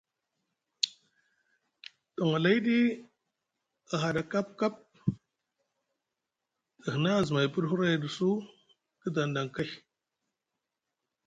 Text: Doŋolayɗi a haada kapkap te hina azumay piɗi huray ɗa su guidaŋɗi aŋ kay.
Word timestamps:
Doŋolayɗi 2.15 2.77
a 3.93 3.95
haada 4.01 4.21
kapkap 4.31 4.75
te 6.81 6.87
hina 6.93 7.09
azumay 7.19 7.47
piɗi 7.53 7.67
huray 7.71 7.95
ɗa 8.01 8.07
su 8.17 8.27
guidaŋɗi 9.01 9.39
aŋ 9.41 9.49
kay. 9.55 9.69